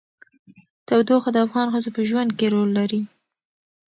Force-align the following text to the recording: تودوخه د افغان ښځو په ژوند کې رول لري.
تودوخه 0.87 1.29
د 1.33 1.37
افغان 1.45 1.67
ښځو 1.73 1.89
په 1.95 2.01
ژوند 2.09 2.31
کې 2.37 2.47
رول 2.53 2.69
لري. 2.79 3.01